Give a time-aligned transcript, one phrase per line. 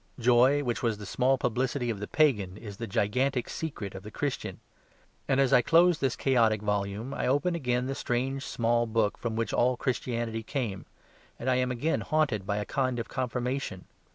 [0.19, 4.09] Joy, which was the small publicity of the pagan, is the gigantic secret of the
[4.09, 4.59] Christian.
[5.27, 9.35] And as I close this chaotic volume I open again the strange small book from
[9.35, 10.87] which all Christianity came;
[11.37, 13.85] and I am again haunted by a kind of confirmation.